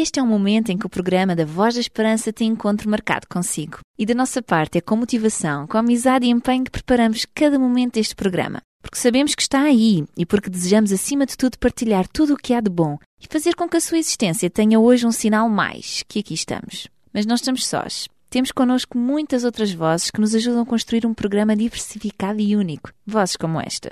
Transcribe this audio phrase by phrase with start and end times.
[0.00, 3.26] Este é um momento em que o programa da Voz da Esperança tem encontro marcado
[3.28, 3.80] consigo.
[3.98, 7.94] E da nossa parte é com motivação, com amizade e empenho que preparamos cada momento
[7.94, 8.60] deste programa.
[8.80, 12.54] Porque sabemos que está aí e porque desejamos, acima de tudo, partilhar tudo o que
[12.54, 16.04] há de bom e fazer com que a sua existência tenha hoje um sinal mais
[16.06, 16.86] que aqui estamos.
[17.12, 18.06] Mas não estamos sós.
[18.30, 22.92] Temos connosco muitas outras vozes que nos ajudam a construir um programa diversificado e único.
[23.04, 23.90] Vozes como esta.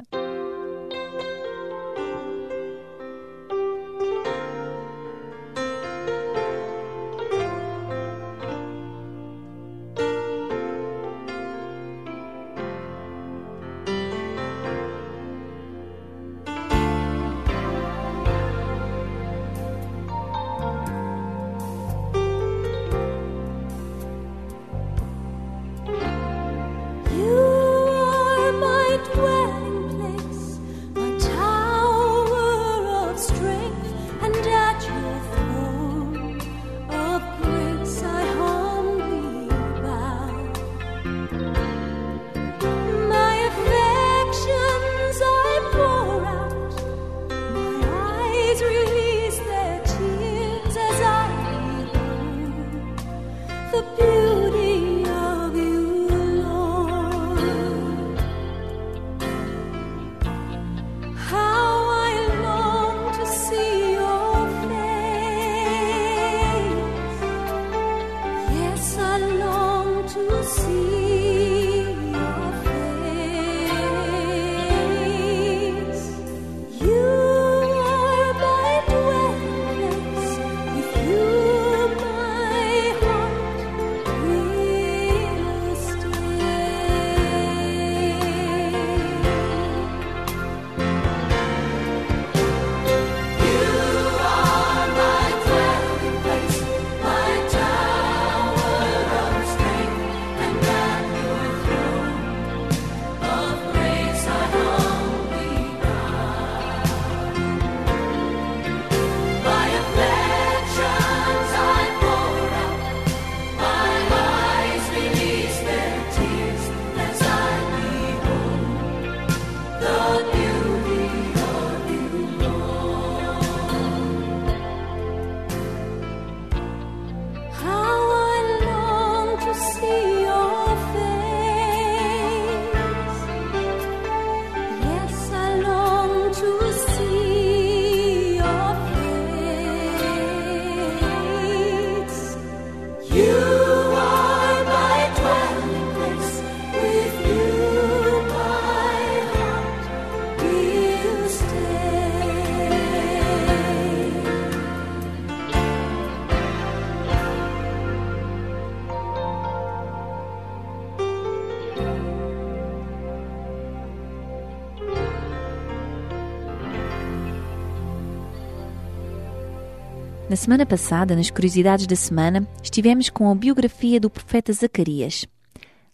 [170.29, 175.25] Na semana passada, nas Curiosidades da Semana, estivemos com a biografia do profeta Zacarias.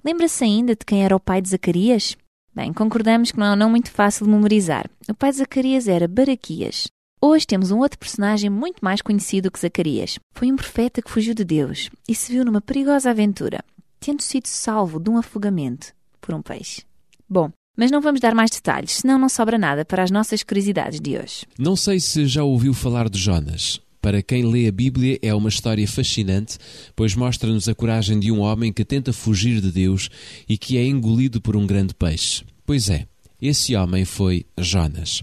[0.03, 2.17] Lembra-se ainda de quem era o pai de Zacarias?
[2.55, 4.89] Bem, concordamos que não é não muito fácil de memorizar.
[5.07, 6.87] O pai de Zacarias era Baraquias.
[7.21, 10.19] Hoje temos um outro personagem muito mais conhecido que Zacarias.
[10.35, 13.63] Foi um profeta que fugiu de Deus e se viu numa perigosa aventura,
[14.01, 16.85] tendo sido salvo de um afogamento por um peixe.
[17.29, 21.01] Bom, mas não vamos dar mais detalhes, senão não sobra nada para as nossas curiosidades
[21.01, 21.47] de hoje.
[21.59, 23.79] Não sei se já ouviu falar de Jonas.
[24.03, 26.59] Para quem lê a Bíblia, é uma história fascinante,
[26.97, 30.11] pois mostra-nos a coragem de um homem que tenta fugir de Deus
[30.49, 32.43] e que é engolido por um grande peixe.
[32.67, 33.07] Pois é,
[33.41, 35.23] esse homem foi Jonas.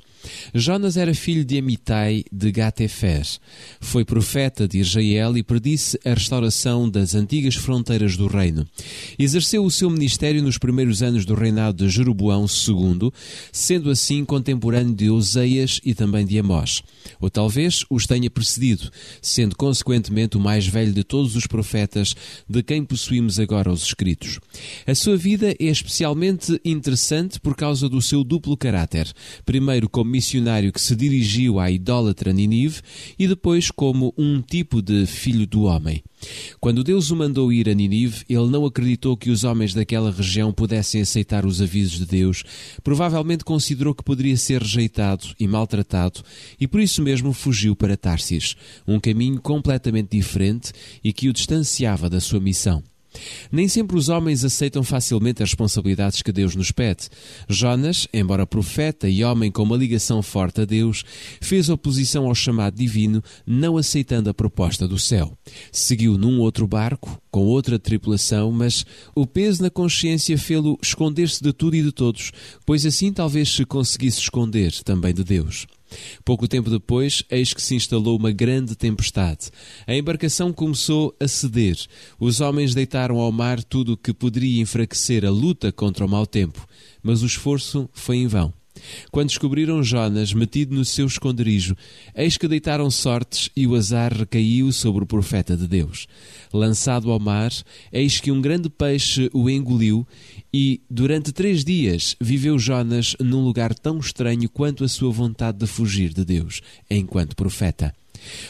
[0.53, 3.25] Jonas era filho de Amitai de Gatefer.
[3.79, 8.67] Foi profeta de Israel e predisse a restauração das antigas fronteiras do reino.
[9.17, 13.11] Exerceu o seu ministério nos primeiros anos do reinado de Jeroboão II,
[13.51, 16.81] sendo assim contemporâneo de Oseias e também de Amós.
[17.19, 18.89] Ou talvez os tenha precedido,
[19.21, 22.15] sendo consequentemente o mais velho de todos os profetas
[22.47, 24.39] de quem possuímos agora os escritos.
[24.85, 29.11] A sua vida é especialmente interessante por causa do seu duplo caráter.
[29.45, 32.81] Primeiro como missionário que se dirigiu à idólatra Ninive
[33.17, 36.03] e depois como um tipo de filho do homem.
[36.59, 40.51] Quando Deus o mandou ir a Ninive, ele não acreditou que os homens daquela região
[40.51, 42.43] pudessem aceitar os avisos de Deus,
[42.83, 46.21] provavelmente considerou que poderia ser rejeitado e maltratado
[46.59, 48.55] e por isso mesmo fugiu para Tarsis,
[48.87, 50.73] um caminho completamente diferente
[51.03, 52.83] e que o distanciava da sua missão.
[53.51, 57.09] Nem sempre os homens aceitam facilmente as responsabilidades que Deus nos pede.
[57.47, 61.03] Jonas, embora profeta e homem com uma ligação forte a Deus,
[61.41, 65.37] fez oposição ao chamado divino, não aceitando a proposta do céu.
[65.71, 68.85] Seguiu num outro barco, com outra tripulação, mas
[69.15, 72.31] o peso na consciência fê-lo esconder-se de tudo e de todos,
[72.65, 75.67] pois assim talvez se conseguisse esconder também de Deus.
[76.23, 79.49] Pouco tempo depois, eis que se instalou uma grande tempestade.
[79.87, 81.77] A embarcação começou a ceder.
[82.19, 86.25] Os homens deitaram ao mar tudo o que poderia enfraquecer a luta contra o mau
[86.25, 86.67] tempo,
[87.01, 88.58] mas o esforço foi em vão.
[89.11, 91.75] Quando descobriram Jonas metido no seu esconderijo,
[92.15, 96.07] eis que deitaram sortes e o azar recaiu sobre o profeta de Deus.
[96.53, 97.51] Lançado ao mar,
[97.91, 100.07] eis que um grande peixe o engoliu
[100.53, 105.67] e, durante três dias, viveu Jonas num lugar tão estranho quanto a sua vontade de
[105.67, 107.93] fugir de Deus, enquanto profeta.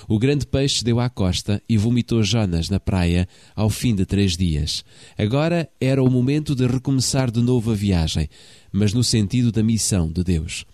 [0.08, 4.36] O grande peixe deu à costa e vomitou Jonas na praia ao fim de três
[4.36, 4.84] dias.
[5.18, 8.30] Agora era o momento de recomeçar de novo a viagem,
[8.72, 10.66] mas no sentido da missão de Deus.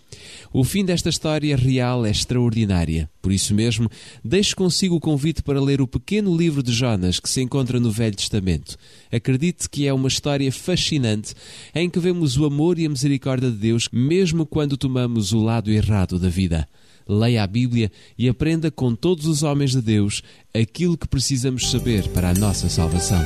[0.53, 3.09] O fim desta história real é extraordinária.
[3.21, 3.89] Por isso mesmo,
[4.23, 7.91] deixo consigo o convite para ler o pequeno livro de Jonas que se encontra no
[7.91, 8.77] Velho Testamento.
[9.11, 11.33] Acredite que é uma história fascinante
[11.73, 15.71] em que vemos o amor e a misericórdia de Deus, mesmo quando tomamos o lado
[15.71, 16.67] errado da vida.
[17.07, 20.21] Leia a Bíblia e aprenda com todos os homens de Deus
[20.53, 23.21] aquilo que precisamos saber para a nossa salvação.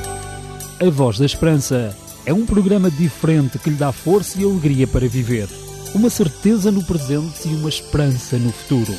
[0.80, 1.96] A Voz da Esperança
[2.26, 5.48] é um programa diferente que lhe dá força e alegria para viver.
[5.94, 8.92] Uma certeza no presente e uma esperança no futuro.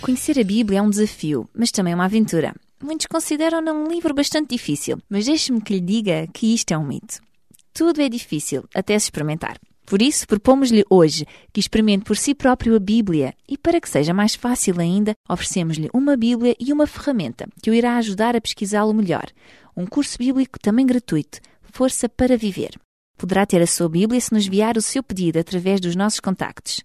[0.00, 2.54] Conhecer a Bíblia é um desafio, mas também uma aventura.
[2.82, 6.86] Muitos consideram-na um livro bastante difícil, mas deixe-me que lhe diga que isto é um
[6.86, 7.20] mito.
[7.74, 9.58] Tudo é difícil, até se experimentar.
[9.86, 14.12] Por isso, propomos-lhe hoje que experimente por si próprio a Bíblia e, para que seja
[14.12, 18.92] mais fácil ainda, oferecemos-lhe uma Bíblia e uma ferramenta que o irá ajudar a pesquisá-lo
[18.92, 19.26] melhor.
[19.76, 22.72] Um curso bíblico também gratuito, Força para Viver.
[23.16, 26.82] Poderá ter a sua Bíblia se nos enviar o seu pedido através dos nossos contactos.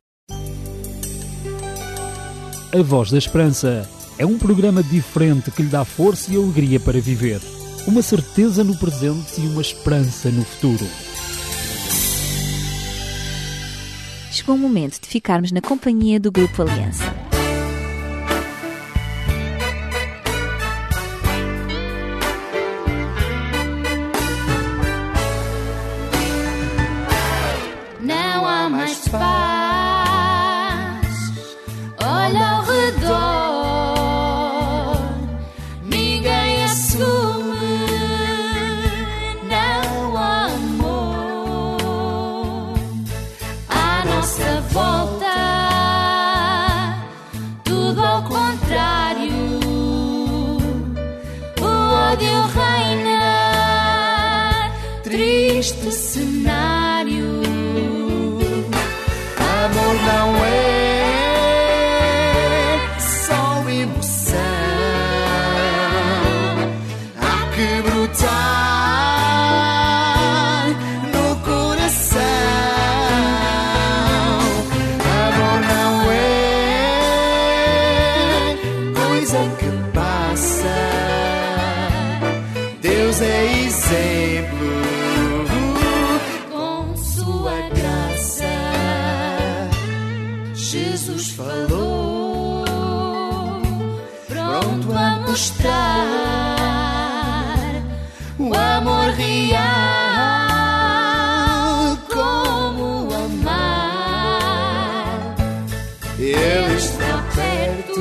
[2.75, 3.87] A Voz da Esperança
[4.19, 7.41] é um programa diferente que lhe dá força e alegria para viver.
[7.87, 11.12] Uma certeza no presente e uma esperança no futuro.
[14.32, 17.05] Chegou o momento de ficarmos na companhia do Grupo Aliança.
[94.63, 95.73] Pronto a mostrar
[98.39, 99.63] o amor real.
[102.13, 104.25] Como amar,
[106.19, 108.01] Ele está perto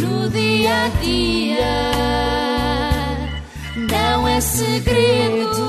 [0.00, 1.92] no dia a dia.
[3.90, 5.61] Não é segredo,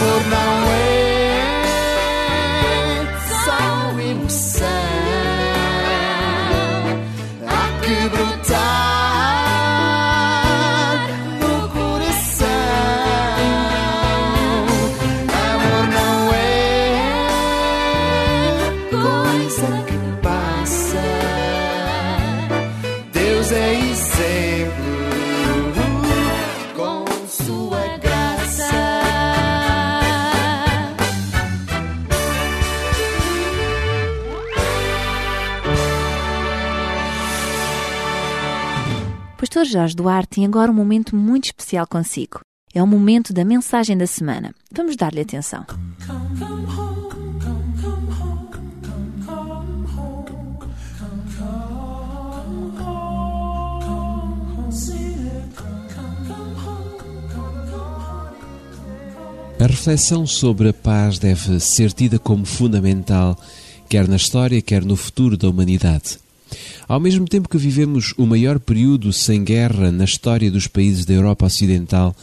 [0.00, 0.57] Amor não
[39.58, 42.38] Pastor Jorge Duarte tem agora um momento muito especial consigo.
[42.72, 44.54] É o momento da mensagem da semana.
[44.70, 45.66] Vamos dar-lhe atenção.
[59.58, 63.36] A reflexão sobre a paz deve ser tida como fundamental,
[63.88, 66.20] quer na história, quer no futuro da humanidade.
[66.88, 71.12] Ao mesmo tempo que vivemos o maior período sem guerra na história dos países da
[71.12, 72.16] Europa Ocidental,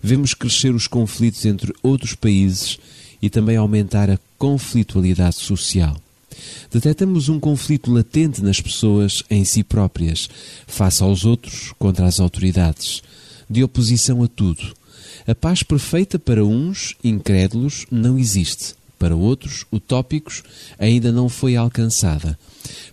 [0.00, 2.78] vemos crescer os conflitos entre outros países
[3.20, 5.96] e também aumentar a conflitualidade social.
[6.70, 10.28] Detectamos um conflito latente nas pessoas em si próprias,
[10.64, 13.02] face aos outros, contra as autoridades,
[13.50, 14.62] de oposição a tudo.
[15.26, 18.76] A paz perfeita para uns, incrédulos, não existe.
[18.96, 20.44] Para outros, utópicos,
[20.78, 22.38] ainda não foi alcançada.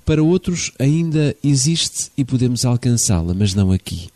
[0.06, 4.10] Para outros, ainda existe e podemos alcançá-la, mas não aqui.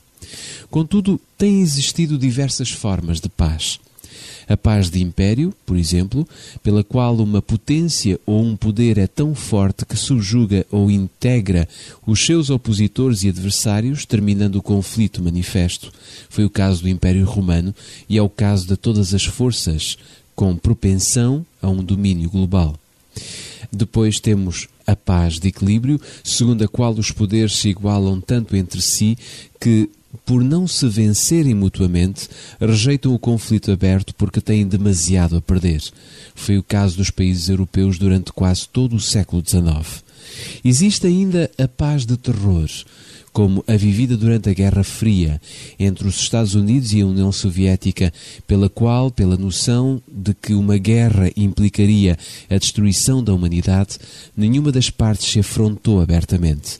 [0.69, 3.79] Contudo, têm existido diversas formas de paz.
[4.47, 6.27] A paz de império, por exemplo,
[6.61, 11.67] pela qual uma potência ou um poder é tão forte que subjuga ou integra
[12.05, 15.91] os seus opositores e adversários, terminando o conflito manifesto.
[16.29, 17.73] Foi o caso do Império Romano
[18.07, 19.97] e é o caso de todas as forças
[20.35, 22.77] com propensão a um domínio global.
[23.71, 28.81] Depois temos a paz de equilíbrio, segundo a qual os poderes se igualam tanto entre
[28.81, 29.17] si
[29.59, 29.89] que,
[30.25, 35.81] por não se vencerem mutuamente, rejeitam o conflito aberto porque têm demasiado a perder.
[36.33, 40.03] Foi o caso dos países europeus durante quase todo o século XIX.
[40.63, 42.69] Existe ainda a paz de terror,
[43.35, 45.41] como a vivida durante a Guerra Fria
[45.77, 48.13] entre os Estados Unidos e a União Soviética,
[48.47, 52.17] pela qual, pela noção de que uma guerra implicaria
[52.49, 53.97] a destruição da humanidade,
[54.37, 56.79] nenhuma das partes se afrontou abertamente.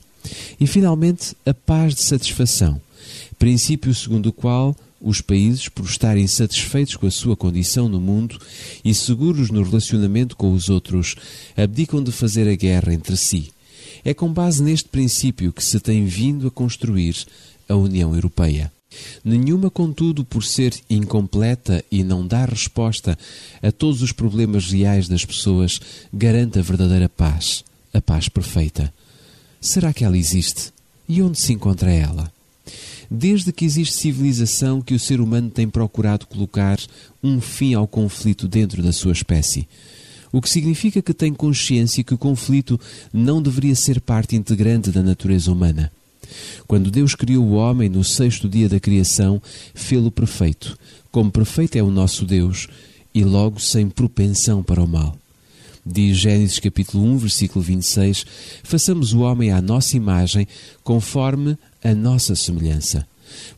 [0.58, 2.80] E, finalmente, a paz de satisfação,
[3.38, 8.40] princípio segundo o qual os países, por estarem satisfeitos com a sua condição no mundo
[8.84, 11.18] e seguros no relacionamento com os outros,
[11.58, 13.54] abdicam de fazer a guerra entre si.
[14.06, 17.26] É com base neste princípio que se tem vindo a construir
[17.68, 18.72] a União Europeia.
[19.24, 23.18] Nenhuma, contudo, por ser incompleta e não dar resposta
[23.64, 25.80] a todos os problemas reais das pessoas,
[26.14, 28.94] garante a verdadeira paz, a paz perfeita.
[29.60, 30.72] Será que ela existe?
[31.10, 32.32] E onde se encontra ela?
[33.10, 36.80] Desde que existe civilização que o ser humano tem procurado colocar
[37.24, 39.68] um fim ao conflito dentro da sua espécie.
[40.36, 42.78] O que significa que tem consciência que o conflito
[43.14, 45.90] não deveria ser parte integrante da natureza humana.
[46.68, 49.42] Quando Deus criou o homem no sexto dia da criação,
[49.74, 50.78] fê-lo perfeito,
[51.10, 52.68] como perfeito é o nosso Deus,
[53.14, 55.18] e logo sem propensão para o mal.
[55.86, 58.26] Diz Gênesis capítulo 1, versículo 26,
[58.62, 60.46] façamos o homem à nossa imagem,
[60.84, 63.08] conforme a nossa semelhança.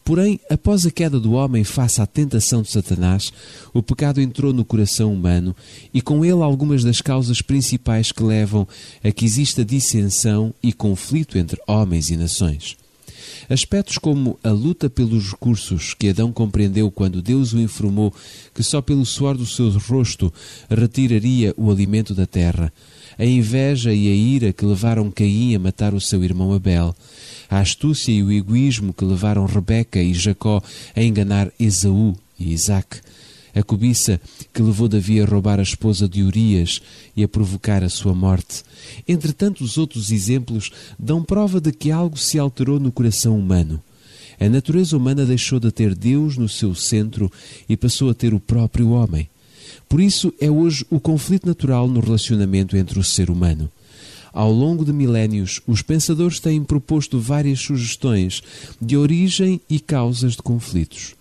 [0.04, 3.32] Porém, após a queda do homem face à tentação de Satanás,
[3.74, 5.56] o pecado entrou no coração humano
[5.94, 8.68] e com ele algumas das causas principais que levam
[9.04, 12.78] a que exista dissensão e conflito entre homens e nações.
[13.50, 18.14] Aspectos como a luta pelos recursos que Adão compreendeu quando Deus o informou
[18.54, 20.34] que só pelo suor do seu rosto
[20.70, 22.74] retiraria o alimento da terra,
[23.18, 26.96] a inveja e a ira que levaram Caim a matar o seu irmão Abel,
[27.50, 30.62] a astúcia e o egoísmo que levaram Rebeca e Jacó
[30.96, 33.00] a enganar Esaú e Isaac,
[33.56, 34.22] a cobiça
[34.54, 36.82] que levou Davi a roubar a esposa de Urias
[37.16, 38.64] e a provocar a sua morte.
[39.08, 43.82] Entre tantos outros exemplos, dão prova de que algo se alterou no coração humano.
[44.40, 47.32] A natureza humana deixou de ter Deus no seu centro
[47.68, 49.28] e passou a ter o próprio homem.
[49.90, 53.72] Por isso é hoje o conflito natural no relacionamento entre o ser humano.
[54.38, 58.44] Ao longo de milénios, os pensadores têm proposto várias sugestões
[58.80, 61.16] de origem e causas de conflitos.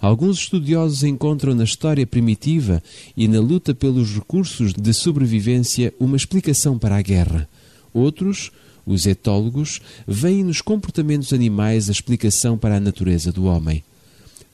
[0.00, 2.80] Alguns estudiosos encontram na história primitiva
[3.16, 7.48] e na luta pelos recursos de sobrevivência uma explicação para a guerra.
[7.92, 8.52] Outros,
[8.86, 13.82] os etólogos, veem nos comportamentos animais a explicação para a natureza do homem.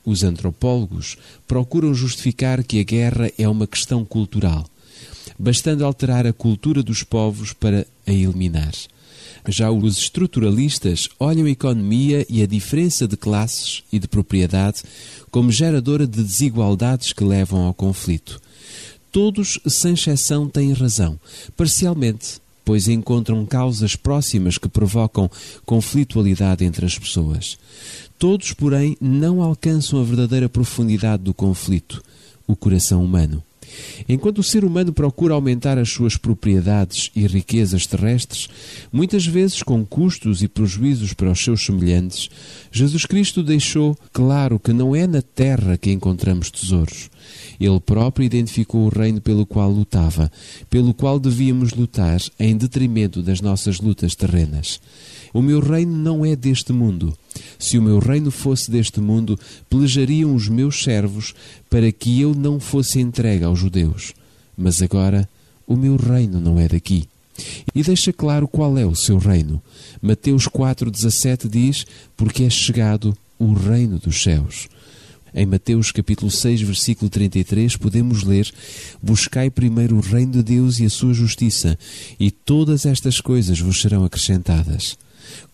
[0.06, 4.64] Os antropólogos procuram justificar que a guerra é uma questão cultural,
[5.38, 8.72] bastando alterar a cultura dos povos para a eliminar.
[9.48, 14.82] Já os estruturalistas olham a economia e a diferença de classes e de propriedade
[15.30, 18.40] como geradora de desigualdades que levam ao conflito.
[19.12, 21.18] Todos, sem exceção, têm razão,
[21.56, 25.30] parcialmente, pois encontram causas próximas que provocam
[25.64, 27.56] conflitualidade entre as pessoas.
[28.18, 32.02] Todos, porém, não alcançam a verdadeira profundidade do conflito,
[32.46, 33.42] o coração humano.
[34.08, 38.48] Enquanto o ser humano procura aumentar as suas propriedades e riquezas terrestres,
[38.92, 42.28] muitas vezes com custos e prejuízos para os seus semelhantes,
[42.70, 47.10] Jesus Cristo deixou claro que não é na terra que encontramos tesouros.
[47.58, 50.30] Ele próprio identificou o reino pelo qual lutava,
[50.68, 54.80] pelo qual devíamos lutar em detrimento das nossas lutas terrenas.
[55.32, 57.16] O meu reino não é deste mundo.
[57.58, 61.34] Se o meu reino fosse deste mundo, pelejariam os meus servos
[61.70, 64.12] para que eu não fosse entregue aos judeus.
[64.56, 65.28] Mas agora,
[65.66, 67.08] o meu reino não é daqui.
[67.74, 69.60] E deixa claro qual é o seu reino.
[70.00, 71.86] Mateus 4,17 diz:
[72.16, 74.68] Porque é chegado o reino dos céus.
[75.34, 78.50] Em Mateus capítulo 6, versículo 33, podemos ler:
[79.02, 81.78] Buscai primeiro o reino de Deus e a sua justiça,
[82.18, 84.96] e todas estas coisas vos serão acrescentadas.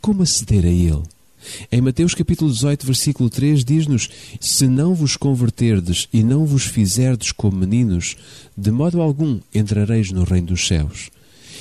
[0.01, 1.03] Como aceder a Ele?
[1.71, 4.09] Em Mateus capítulo 18, versículo 3, diz-nos:
[4.41, 8.17] Se não vos converterdes e não vos fizerdes como meninos,
[8.57, 11.11] de modo algum entrareis no reino dos céus.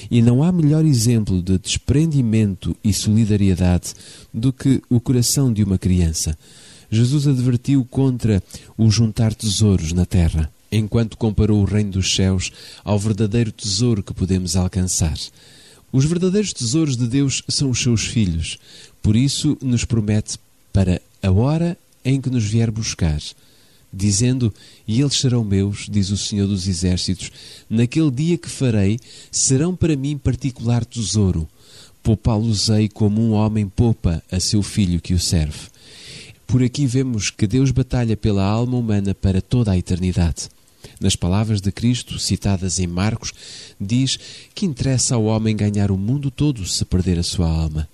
[0.10, 3.94] E não há melhor exemplo de desprendimento e solidariedade
[4.34, 6.38] do que o coração de uma criança.
[6.90, 8.44] Jesus advertiu contra
[8.77, 12.51] o juntar tesouros na terra, enquanto comparou o reino dos céus
[12.84, 15.18] ao verdadeiro tesouro que podemos alcançar.
[15.94, 18.58] Os verdadeiros tesouros de Deus são os seus filhos.
[19.01, 20.37] Por isso, nos promete
[20.72, 23.20] para a hora em que nos vier buscar,
[23.92, 24.53] dizendo:
[24.87, 27.31] E eles serão meus, diz o Senhor dos Exércitos,
[27.70, 29.00] naquele dia que farei,
[29.31, 31.48] serão para mim particular tesouro.
[32.03, 35.70] Poupá-los-ei como um homem poupa a seu filho que o serve.
[36.48, 40.50] Por aqui vemos que Deus batalha pela alma humana para toda a eternidade.
[41.00, 43.31] Nas palavras de Cristo, citadas em Marcos,
[43.79, 44.20] diz
[44.53, 47.87] que interessa ao homem ganhar o mundo todo se perder a sua alma.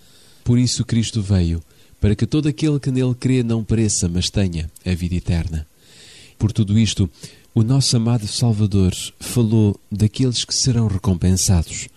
[0.48, 1.62] Por isso Cristo veio,
[2.00, 5.68] para que todo aquele que nele crê não pereça, mas tenha a vida eterna.
[6.40, 7.10] Por tudo isto,
[7.54, 11.90] o nosso amado Salvador falou daqueles que serão recompensados.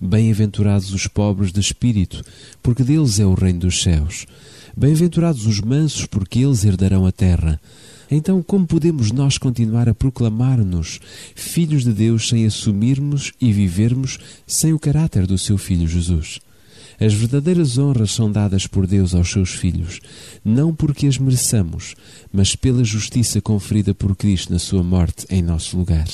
[0.00, 2.24] Bem-aventurados os pobres de espírito,
[2.60, 4.26] porque deles é o reino dos céus.
[4.76, 7.60] Bem-aventurados os mansos, porque eles herdarão a terra.
[8.10, 10.98] Então, como podemos nós continuar a proclamar-nos
[11.36, 16.40] filhos de Deus sem assumirmos e vivermos sem o caráter do seu Filho Jesus?
[17.04, 19.98] As verdadeiras honras são dadas por Deus aos seus filhos,
[20.44, 21.96] não porque as mereçamos,
[22.32, 26.06] mas pela justiça conferida por Cristo na sua morte em nosso lugar.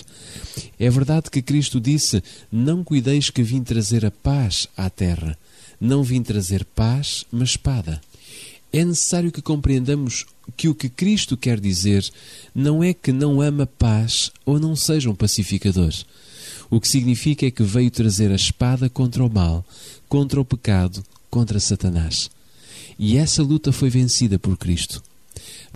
[0.80, 5.36] É verdade que Cristo disse: Não cuideis que vim trazer a paz à terra.
[5.78, 8.00] Não vim trazer paz, mas espada.
[8.72, 10.24] É necessário que compreendamos
[10.56, 12.10] que o que Cristo quer dizer
[12.54, 15.92] não é que não ama paz ou não seja um pacificador.
[16.70, 19.64] O que significa é que veio trazer a espada contra o mal,
[20.08, 22.30] contra o pecado, contra Satanás.
[22.98, 25.02] E essa luta foi vencida por Cristo.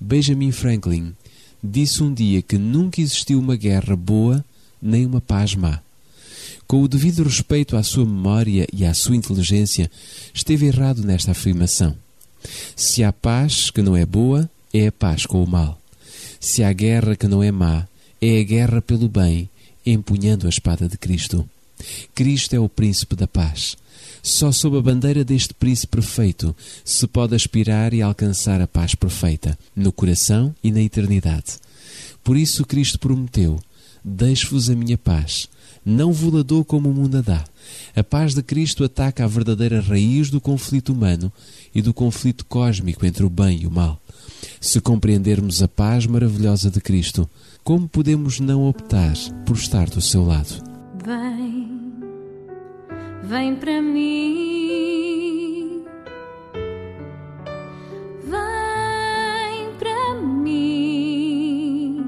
[0.00, 1.14] Benjamin Franklin
[1.62, 4.44] disse um dia que nunca existiu uma guerra boa
[4.80, 5.80] nem uma paz má.
[6.66, 9.90] Com o devido respeito à sua memória e à sua inteligência,
[10.34, 11.96] esteve errado nesta afirmação.
[12.74, 15.80] Se há paz que não é boa, é a paz com o mal.
[16.40, 17.86] Se há guerra que não é má,
[18.20, 19.48] é a guerra pelo bem,
[19.84, 21.48] empunhando a espada de Cristo.
[22.14, 23.76] Cristo é o príncipe da paz.
[24.22, 29.58] Só sob a bandeira deste príncipe perfeito se pode aspirar e alcançar a paz perfeita,
[29.74, 31.58] no coração e na eternidade.
[32.22, 33.60] Por isso Cristo prometeu:
[34.04, 35.48] Deixo-vos a minha paz.
[35.84, 37.44] Não vos la dou como o mundo a dá.
[37.96, 41.32] A paz de Cristo ataca a verdadeira raiz do conflito humano
[41.74, 44.00] e do conflito cósmico entre o bem e o mal.
[44.60, 47.28] Se compreendermos a paz maravilhosa de Cristo,
[47.64, 49.14] como podemos não optar
[49.46, 50.62] por estar do seu lado?
[51.04, 51.94] Vem,
[53.22, 55.04] vem para mim.
[58.24, 62.04] Vem para mim.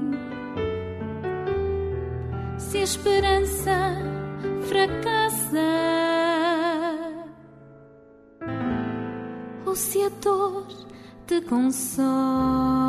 [2.57, 3.95] Se a esperança
[4.67, 5.57] fracassa,
[9.65, 10.67] ou se a dor
[11.27, 12.84] te consome.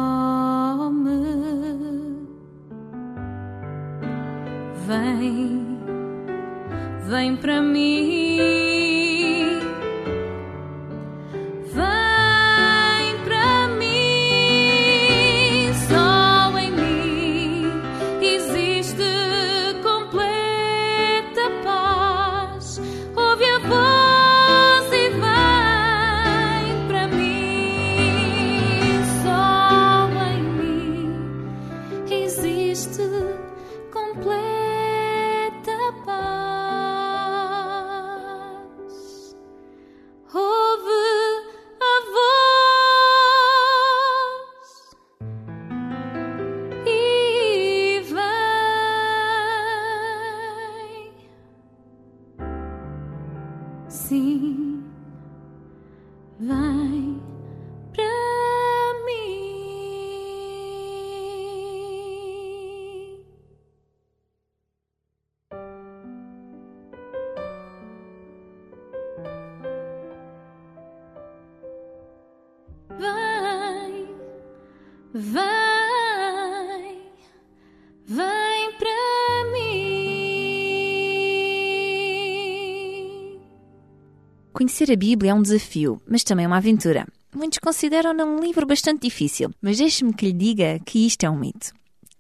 [84.66, 87.07] Conhecer a Bíblia é um desafio, mas também uma aventura.
[87.33, 91.38] Muitos consideram-na um livro bastante difícil, mas deixe-me que lhe diga que isto é um
[91.38, 91.72] mito.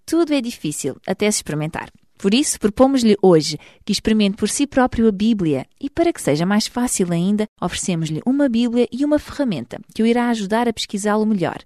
[0.06, 1.90] Tudo é difícil até se experimentar.
[2.16, 6.46] Por isso, propomos-lhe hoje que experimente por si próprio a Bíblia e, para que seja
[6.46, 11.26] mais fácil ainda, oferecemos-lhe uma Bíblia e uma ferramenta que o irá ajudar a pesquisá-lo
[11.26, 11.58] melhor.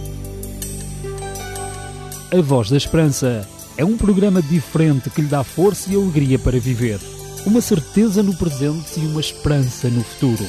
[2.32, 6.60] A Voz da Esperança é um programa diferente que lhe dá força e alegria para
[6.60, 7.00] viver.
[7.46, 10.46] Uma certeza no presente e uma esperança no futuro.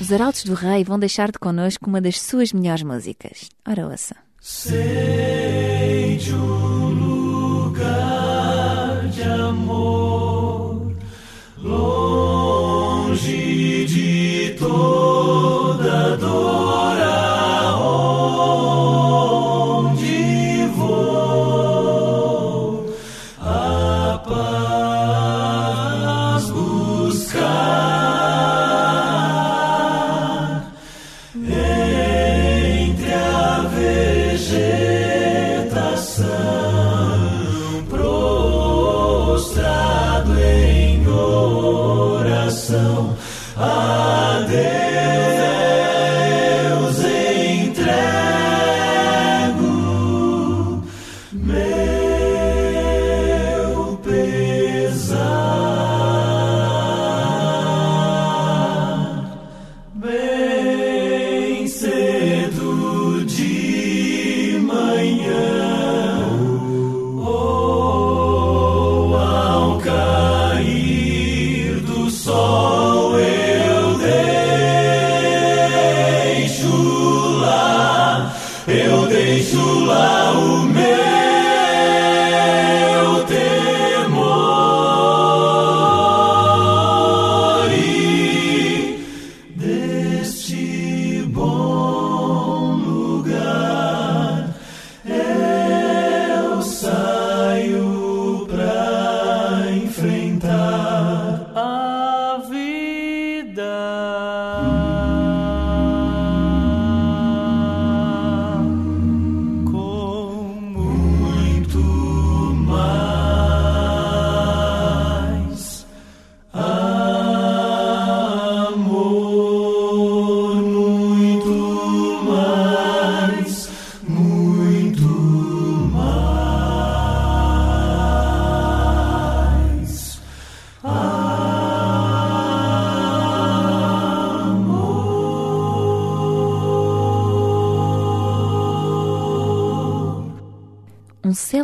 [0.00, 3.48] Os Arautos do Rei vão deixar de connosco uma das suas melhores músicas.
[3.64, 4.16] Ora, ouça.
[4.40, 6.18] Sei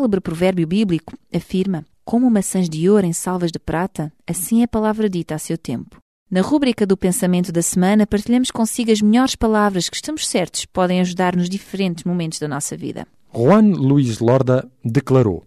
[0.03, 4.69] célebre provérbio bíblico afirma: Como maçãs de ouro em salvas de prata, assim é a
[4.69, 5.97] palavra dita a seu tempo.
[6.29, 11.01] Na rúbrica do Pensamento da Semana, partilhamos consigo as melhores palavras que estamos certos podem
[11.01, 13.07] ajudar nos diferentes momentos da nossa vida.
[13.33, 15.45] Juan Luís Lorda declarou: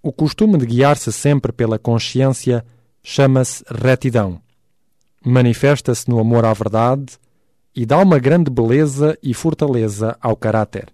[0.00, 2.64] O costume de guiar-se sempre pela consciência
[3.02, 4.40] chama-se retidão.
[5.24, 7.18] Manifesta-se no amor à verdade
[7.74, 10.88] e dá uma grande beleza e fortaleza ao caráter.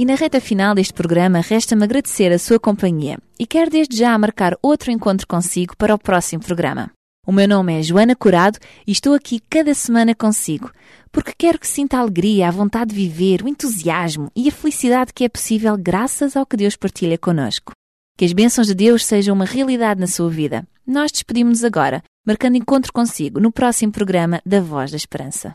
[0.00, 4.16] E na reta final deste programa, resta-me agradecer a sua companhia e quero desde já
[4.16, 6.90] marcar outro encontro consigo para o próximo programa.
[7.26, 10.72] O meu nome é Joana Curado e estou aqui cada semana consigo,
[11.12, 15.12] porque quero que sinta a alegria, a vontade de viver, o entusiasmo e a felicidade
[15.12, 17.72] que é possível graças ao que Deus partilha conosco.
[18.16, 20.66] Que as bênçãos de Deus sejam uma realidade na sua vida.
[20.86, 25.54] Nós despedimos-nos agora, marcando encontro consigo no próximo programa da Voz da Esperança.